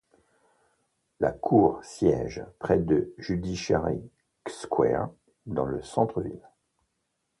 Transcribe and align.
La 1.19 1.29
cour 1.31 1.79
siège 1.83 2.43
près 2.57 2.79
de 2.79 3.13
Judiciary 3.19 4.01
Square 4.47 5.11
dans 5.45 5.65
le 5.65 5.83
centre-ville. 5.83 6.41